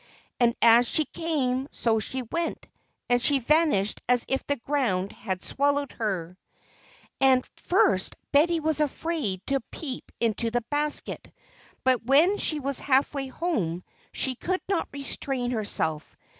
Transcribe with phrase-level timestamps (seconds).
[0.39, 2.67] _"And as she came, so she went,
[3.07, 6.39] and she vanished as if the ground had swallowed her.
[7.21, 11.31] At first Betty was afraid to peep into the basket,
[11.83, 16.15] but when she was halfway home, she could not restrain herself.